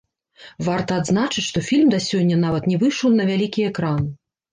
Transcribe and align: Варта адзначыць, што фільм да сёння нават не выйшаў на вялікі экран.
Варта 0.67 0.95
адзначыць, 1.01 1.43
што 1.49 1.61
фільм 1.67 1.91
да 1.95 1.99
сёння 2.05 2.39
нават 2.45 2.63
не 2.71 2.79
выйшаў 2.85 3.13
на 3.19 3.23
вялікі 3.33 3.67
экран. 3.69 4.09